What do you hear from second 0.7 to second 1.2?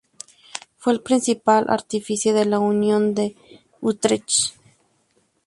Fue el